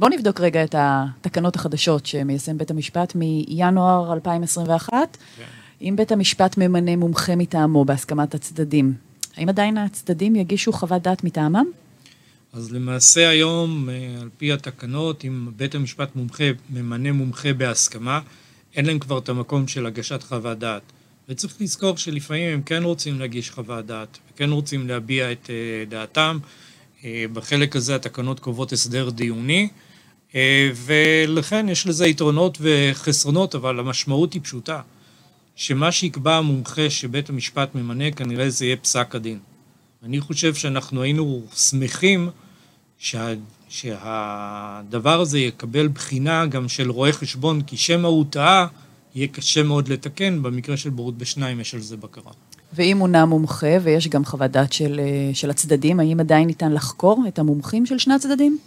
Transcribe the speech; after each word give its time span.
בואו 0.00 0.10
נבדוק 0.10 0.40
רגע 0.40 0.64
את 0.64 0.74
התקנות 0.78 1.56
החדשות 1.56 2.06
שמיישם 2.06 2.58
בית 2.58 2.70
המשפט 2.70 3.14
מינואר 3.14 4.12
2021. 4.12 4.92
כן. 5.36 5.42
אם 5.82 5.94
בית 5.96 6.12
המשפט 6.12 6.58
ממנה 6.58 6.96
מומחה 6.96 7.36
מטעמו 7.36 7.84
בהסכמת 7.84 8.34
הצדדים, 8.34 8.94
האם 9.36 9.48
עדיין 9.48 9.78
הצדדים 9.78 10.36
יגישו 10.36 10.72
חוות 10.72 11.02
דעת 11.02 11.24
מטעמם? 11.24 11.64
אז 12.52 12.72
למעשה 12.72 13.28
היום, 13.28 13.88
אה, 13.90 14.20
על 14.22 14.28
פי 14.38 14.52
התקנות, 14.52 15.24
אם 15.24 15.48
בית 15.56 15.74
המשפט 15.74 16.16
מומחה 16.16 16.44
ממנה 16.70 17.12
מומחה 17.12 17.52
בהסכמה, 17.52 18.20
אין 18.74 18.86
להם 18.86 18.98
כבר 18.98 19.18
את 19.18 19.28
המקום 19.28 19.68
של 19.68 19.86
הגשת 19.86 20.22
חוות 20.22 20.58
דעת. 20.58 20.82
וצריך 21.28 21.54
לזכור 21.60 21.96
שלפעמים 21.96 22.54
הם 22.54 22.62
כן 22.62 22.82
רוצים 22.82 23.20
להגיש 23.20 23.50
חוות 23.50 23.86
דעת, 23.86 24.18
וכן 24.34 24.50
רוצים 24.50 24.88
להביע 24.88 25.32
את 25.32 25.50
אה, 25.50 25.84
דעתם. 25.88 26.38
אה, 27.04 27.24
בחלק 27.32 27.76
הזה 27.76 27.94
התקנות 27.94 28.40
קובעות 28.40 28.72
הסדר 28.72 29.10
דיוני, 29.10 29.68
ולכן 30.74 31.68
יש 31.68 31.86
לזה 31.86 32.06
יתרונות 32.06 32.58
וחסרונות, 32.60 33.54
אבל 33.54 33.80
המשמעות 33.80 34.32
היא 34.32 34.42
פשוטה. 34.42 34.80
שמה 35.56 35.92
שיקבע 35.92 36.36
המומחה 36.36 36.90
שבית 36.90 37.28
המשפט 37.28 37.74
ממנה, 37.74 38.10
כנראה 38.10 38.50
זה 38.50 38.64
יהיה 38.64 38.76
פסק 38.76 39.14
הדין. 39.14 39.38
אני 40.04 40.20
חושב 40.20 40.54
שאנחנו 40.54 41.02
היינו 41.02 41.42
שמחים 41.56 42.30
שה, 42.98 43.28
שהדבר 43.68 45.20
הזה 45.20 45.38
יקבל 45.38 45.88
בחינה 45.88 46.46
גם 46.46 46.68
של 46.68 46.90
רואה 46.90 47.12
חשבון, 47.12 47.62
כי 47.62 47.76
שמא 47.76 48.06
הוא 48.06 48.24
טעה, 48.30 48.66
יהיה 49.14 49.28
קשה 49.28 49.62
מאוד 49.62 49.88
לתקן, 49.88 50.42
במקרה 50.42 50.76
של 50.76 50.90
בורות 50.90 51.18
בשניים 51.18 51.60
יש 51.60 51.74
על 51.74 51.80
זה 51.80 51.96
בקרה. 51.96 52.32
ואם 52.72 52.96
מונה 52.98 53.26
מומחה, 53.26 53.76
ויש 53.82 54.08
גם 54.08 54.24
חוות 54.24 54.50
דעת 54.50 54.72
של, 54.72 55.00
של 55.32 55.50
הצדדים, 55.50 56.00
האם 56.00 56.20
עדיין 56.20 56.46
ניתן 56.46 56.72
לחקור 56.72 57.24
את 57.28 57.38
המומחים 57.38 57.86
של 57.86 57.98
שני 57.98 58.14
הצדדים? 58.14 58.58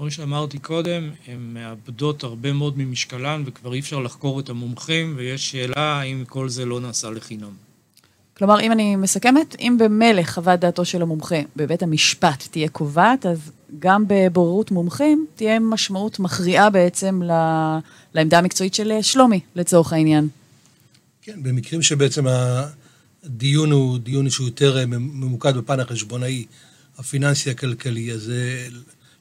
כמו 0.00 0.10
שאמרתי 0.10 0.58
קודם, 0.58 1.10
הן 1.26 1.38
מאבדות 1.54 2.24
הרבה 2.24 2.52
מאוד 2.52 2.78
ממשקלן, 2.78 3.42
וכבר 3.46 3.74
אי 3.74 3.80
אפשר 3.80 3.98
לחקור 3.98 4.40
את 4.40 4.48
המומחים, 4.48 5.14
ויש 5.16 5.50
שאלה 5.50 6.00
האם 6.00 6.24
כל 6.28 6.48
זה 6.48 6.64
לא 6.64 6.80
נעשה 6.80 7.10
לחינם. 7.10 7.50
כלומר, 8.36 8.60
אם 8.60 8.72
אני 8.72 8.96
מסכמת, 8.96 9.56
אם 9.60 9.76
במילא 9.80 10.22
חוות 10.22 10.60
דעתו 10.60 10.84
של 10.84 11.02
המומחה 11.02 11.40
בבית 11.56 11.82
המשפט 11.82 12.48
תהיה 12.50 12.68
קובעת, 12.68 13.26
אז 13.26 13.50
גם 13.78 14.04
בבוררות 14.08 14.70
מומחים 14.70 15.26
תהיה 15.34 15.60
משמעות 15.60 16.18
מכריעה 16.18 16.70
בעצם 16.70 17.22
לעמדה 18.14 18.38
המקצועית 18.38 18.74
של 18.74 18.92
שלומי, 19.02 19.40
לצורך 19.54 19.92
העניין. 19.92 20.28
כן, 21.22 21.42
במקרים 21.42 21.82
שבעצם 21.82 22.24
הדיון 23.24 23.72
הוא 23.72 23.98
דיון 23.98 24.30
שהוא 24.30 24.46
יותר 24.46 24.86
ממוקד 24.86 25.56
בפן 25.56 25.80
החשבונאי, 25.80 26.44
הפיננסי 26.98 27.50
הכלכלי, 27.50 28.12
אז 28.12 28.30
אה, 28.30 28.68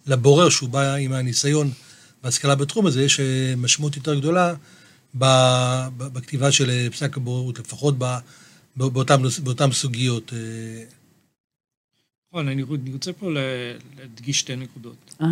לבורר 0.10 0.50
שהוא 0.50 0.70
בא 0.70 0.94
עם 0.96 1.14
הניסיון 1.14 1.72
והשכלה 2.24 2.56
בתחום 2.56 2.86
הזה, 2.86 3.04
יש 3.04 3.20
אה, 3.20 3.54
משמעות 3.58 3.96
יותר 3.96 4.20
גדולה 4.20 4.54
בכתיבה 5.98 6.52
של 6.52 6.70
אה, 6.70 6.88
פסק 6.92 7.18
הבוררות, 7.18 7.60
לפחות 7.60 7.96
באותן, 8.76 9.22
באותן 9.44 9.72
סוגיות. 9.72 10.34
אה. 10.34 10.84
נכון, 12.28 12.48
אני 12.48 12.64
רוצה 12.94 13.14
פה 13.14 13.32
להדגיש 13.32 14.40
שתי 14.40 14.56
נקודות. 14.56 15.16
Uh-huh. 15.22 15.26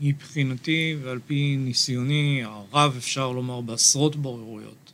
מבחינתי 0.00 0.96
ועל 1.02 1.18
פי 1.26 1.56
ניסיוני 1.56 2.42
הרב, 2.44 2.94
אפשר 2.98 3.32
לומר, 3.32 3.60
בעשרות 3.60 4.16
בוררויות, 4.16 4.92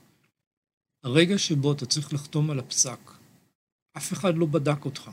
הרגע 1.05 1.39
שבו 1.39 1.73
אתה 1.73 1.87
צריך 1.87 2.15
לחתום 2.15 2.51
על 2.51 2.59
הפסק, 2.59 2.99
אף 3.97 4.13
אחד 4.13 4.37
לא 4.37 4.47
בדק 4.47 4.85
אותך. 4.85 5.11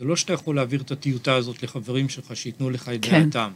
זה 0.00 0.06
לא 0.06 0.16
שאתה 0.16 0.32
יכול 0.32 0.56
להעביר 0.56 0.80
את 0.80 0.90
הטיוטה 0.90 1.34
הזאת 1.34 1.62
לחברים 1.62 2.08
שלך 2.08 2.36
שייתנו 2.36 2.70
לך 2.70 2.88
את 2.88 2.98
כן. 3.02 3.24
דעתם. 3.24 3.50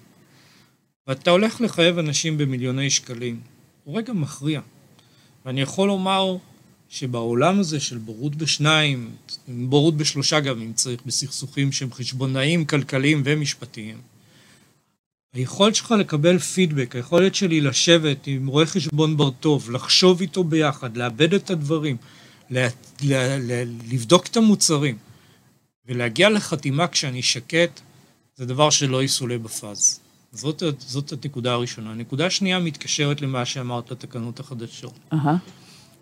ואתה 1.07 1.31
הולך 1.31 1.61
לחייב 1.61 1.99
אנשים 1.99 2.39
במיליוני 2.39 2.91
שקלים. 2.91 3.41
הוא 3.85 3.99
רגע 3.99 4.13
מכריע. 4.13 4.61
ואני 5.45 5.61
יכול 5.61 5.89
לומר 5.89 6.37
שבעולם 6.89 7.61
הזה 7.61 7.81
של 7.81 7.99
בורות 7.99 8.37
בשניים, 8.37 9.11
בורות 9.49 9.97
בשלושה 9.97 10.41
גם 10.41 10.61
אם 10.61 10.73
צריך, 10.73 11.01
בסכסוכים 11.07 11.73
שהם 11.73 11.93
חשבונאיים, 11.93 12.65
כלכליים 12.65 13.23
ומשפטיים, 13.25 13.99
היכולת 15.35 15.75
שלך 15.75 15.95
לקבל 15.99 16.39
פידבק, 16.39 16.97
היכולת 16.97 17.35
שלי 17.35 17.61
לשבת 17.61 18.27
עם 18.27 18.47
רואה 18.47 18.67
חשבון 18.67 19.17
בר 19.17 19.31
טוב, 19.31 19.71
לחשוב 19.71 20.21
איתו 20.21 20.45
ביחד, 20.45 20.97
לאבד 20.97 21.35
את 21.35 21.51
הדברים, 21.51 21.97
לה, 22.51 22.69
לה, 23.03 23.39
לה, 23.39 23.65
לבדוק 23.91 24.27
את 24.27 24.37
המוצרים, 24.37 24.97
ולהגיע 25.89 26.31
לחתימה 26.31 26.89
כשאני 26.89 27.23
שקט, 27.23 27.81
זה 28.37 28.47
דבר 28.47 28.71
שלא 28.71 29.03
יסולא 29.03 29.39
בפאז. 29.39 30.01
זאת, 30.33 30.63
זאת 30.79 31.13
הנקודה 31.13 31.53
הראשונה. 31.53 31.91
הנקודה 31.91 32.27
השנייה 32.27 32.59
מתקשרת 32.59 33.21
למה 33.21 33.45
שאמרת 33.45 33.91
לתקנות 33.91 34.41
החדשות. 34.41 34.95
Uh-huh. 35.13 35.17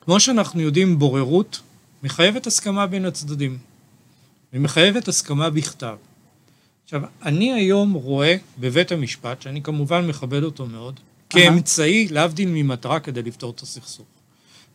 כמו 0.00 0.21
שאנחנו 0.21 0.60
יודעים, 0.60 0.98
בוררות 0.98 1.60
מחייבת 2.03 2.47
הסכמה 2.47 2.87
בין 2.87 3.04
הצדדים. 3.04 3.59
ומחייבת 4.53 5.09
הסכמה 5.09 5.50
בכתב. 5.50 5.97
עכשיו, 6.84 7.03
אני 7.22 7.53
היום 7.53 7.92
רואה 7.92 8.37
בבית 8.59 8.92
המשפט, 8.92 9.42
שאני 9.42 9.62
כמובן 9.62 10.06
מכבד 10.06 10.42
אותו 10.42 10.66
מאוד, 10.66 10.94
uh-huh. 10.94 11.31
כאמצעי, 11.31 12.09
להבדיל 12.09 12.48
ממטרה, 12.48 13.00
כדי 13.00 13.22
לפתור 13.22 13.50
את 13.50 13.60
הסכסוך. 13.60 14.06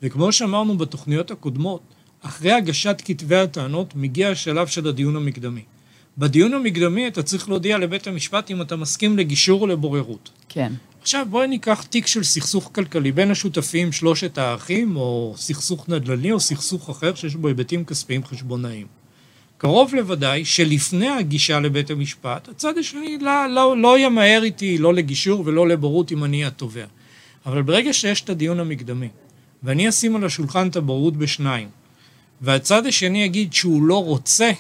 וכמו 0.02 0.32
שאמרנו 0.32 0.78
בתוכניות 0.78 1.32
הקודמות, 1.32 1.82
אחרי 2.22 2.52
הגשת 2.52 3.02
כתבי 3.06 3.36
הטענות 3.36 3.96
מגיע 3.96 4.30
השלב 4.30 4.68
של 4.68 4.88
הדיון 4.88 5.16
המקדמי. 5.16 5.62
בדיון 6.18 6.54
המקדמי 6.54 7.08
אתה 7.08 7.24
צריך 7.24 7.50
להודיע 7.50 7.78
לבית 7.78 8.08
המשפט 8.08 8.52
אם 8.52 8.62
אתה 8.62 8.76
מסכים 8.76 9.18
לגישור 9.18 9.62
או 9.62 9.68
לבוררות. 9.68 10.30
כן. 10.50 10.74
עכשיו 11.02 11.28
בואי 11.30 11.48
ניקח 11.48 11.84
תיק 11.84 12.08
של 12.08 12.24
סכסוך 12.24 12.72
כלכלי 12.76 13.12
בין 13.12 13.32
השותפים 13.32 13.92
שלושת 13.92 14.38
האחים, 14.38 14.96
או 14.96 15.34
סכסוך 15.38 15.90
נדל"ני 15.90 16.32
או 16.32 16.40
סכסוך 16.40 16.90
אחר 16.90 17.16
שיש 17.16 17.36
בו 17.36 17.48
היבטים 17.48 17.86
כספיים 17.86 18.24
חשבונאיים. 18.24 18.88
קרוב 19.58 19.96
לוודאי 19.96 20.46
שלפני 20.46 21.10
הגישה 21.10 21.60
לבית 21.60 21.90
המשפט, 21.90 22.50
הצד 22.50 22.78
השני 22.78 23.18
לא, 23.22 23.48
לא, 23.48 23.78
לא 23.78 24.00
ימהר 24.00 24.44
איתי 24.44 24.78
לא 24.78 24.94
לגישור 24.94 25.44
ולא 25.46 25.68
לבורות 25.68 26.12
אם 26.12 26.24
אני 26.24 26.46
התובע. 26.46 26.86
אבל 27.46 27.62
ברגע 27.62 27.94
שיש 27.94 28.22
את 28.22 28.30
הדיון 28.30 28.60
המקדמי, 28.60 29.10
ואני 29.64 29.90
אשים 29.90 30.16
על 30.16 30.26
השולחן 30.26 30.68
את 30.68 30.76
הבורות 30.76 31.18
בשניים, 31.18 31.70
והצד 32.42 32.86
השני 32.86 33.24
יגיד 33.24 33.54
שהוא 33.54 33.84
לא 33.84 34.04
רוצה, 34.04 34.52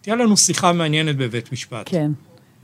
תהיה 0.00 0.16
לנו 0.16 0.36
שיחה 0.36 0.72
מעניינת 0.72 1.16
בבית 1.16 1.52
משפט. 1.52 1.88
כן. 1.90 2.10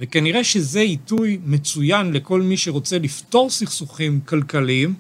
וכנראה 0.01 0.45
שזה 0.45 0.81
עיתוי 0.81 1.39
מצוין 1.45 2.13
לכל 2.13 2.43
מי 2.43 2.57
שרוצה 2.57 2.99
לפתור 2.99 3.51
סכסוכים 3.51 4.21
כלכליים, 4.21 4.95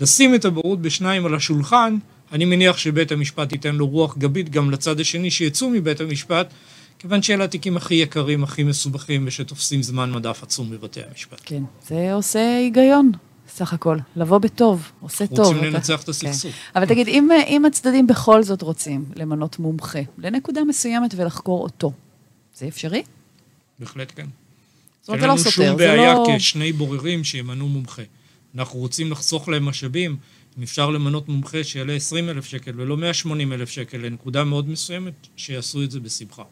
לשים 0.00 0.34
את 0.34 0.44
הבורות 0.44 0.82
בשניים 0.82 1.26
על 1.26 1.34
השולחן, 1.34 1.96
אני 2.32 2.44
מניח 2.44 2.78
שבית 2.78 3.12
המשפט 3.12 3.52
ייתן 3.52 3.74
לו 3.74 3.86
רוח 3.86 4.18
גבית 4.18 4.50
גם 4.50 4.70
לצד 4.70 5.00
השני 5.00 5.30
שיצאו 5.30 5.70
מבית 5.70 6.00
המשפט, 6.00 6.52
כיוון 6.98 7.22
שאלה 7.22 7.44
התיקים 7.44 7.76
הכי 7.76 7.94
יקרים, 7.94 8.44
הכי 8.44 8.62
מסובכים, 8.62 9.24
ושתופסים 9.26 9.82
זמן 9.82 10.12
מדף 10.12 10.42
עצום 10.42 10.70
בבתי 10.70 11.00
המשפט. 11.10 11.40
כן, 11.44 11.62
זה 11.88 12.12
עושה 12.12 12.56
היגיון. 12.56 13.12
סך 13.50 13.72
הכל, 13.72 13.96
לבוא 14.16 14.38
בטוב, 14.38 14.92
עושה 15.00 15.26
טוב. 15.26 15.38
רוצים 15.38 15.64
לנצח 15.64 16.02
את 16.02 16.08
הסכסוך. 16.08 16.52
כן. 16.52 16.78
אבל 16.78 16.86
תגיד, 16.86 17.08
אם, 17.08 17.28
אם 17.46 17.64
הצדדים 17.64 18.06
בכל 18.06 18.42
זאת 18.42 18.62
רוצים 18.62 19.04
למנות 19.16 19.58
מומחה 19.58 19.98
לנקודה 20.18 20.64
מסוימת 20.64 21.14
ולחקור 21.16 21.62
אותו, 21.62 21.92
זה 22.56 22.68
אפשרי? 22.68 23.02
בהחלט 23.78 24.12
כן. 24.16 24.26
זאת 25.00 25.08
אומרת, 25.08 25.20
זה 25.20 25.26
לא 25.26 25.36
סותר, 25.36 25.76
זה 25.76 25.86
לא... 25.86 25.92
אין 25.92 25.98
לנו 25.98 26.16
שום 26.16 26.26
בעיה 26.26 26.38
כשני 26.38 26.72
בוררים 26.72 27.24
שימנו 27.24 27.68
מומחה. 27.68 28.02
אנחנו 28.54 28.78
רוצים 28.78 29.12
לחסוך 29.12 29.48
להם 29.48 29.64
משאבים, 29.64 30.16
אם 30.58 30.62
אפשר 30.62 30.90
למנות 30.90 31.28
מומחה 31.28 31.64
שיעלה 31.64 31.92
20 31.92 32.28
אלף 32.28 32.44
שקל 32.44 32.72
ולא 32.76 32.96
180 32.96 33.52
אלף 33.52 33.70
שקל 33.70 33.98
לנקודה 33.98 34.44
מאוד 34.44 34.68
מסוימת, 34.68 35.26
שיעשו 35.36 35.82
את 35.82 35.90
זה 35.90 36.00
בשמחה. 36.00 36.42